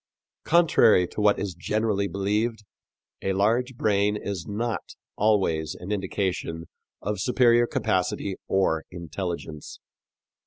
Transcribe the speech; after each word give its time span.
Contrary 0.45 1.05
to 1.07 1.21
what 1.21 1.37
is 1.37 1.53
generally 1.53 2.07
believed, 2.07 2.63
a 3.21 3.33
large 3.33 3.75
brain 3.75 4.17
is 4.19 4.47
not 4.47 4.95
always 5.15 5.75
an 5.75 5.91
indication 5.91 6.65
of 7.03 7.19
superior 7.21 7.67
capacity 7.67 8.35
or 8.47 8.83
intelligence. 8.89 9.79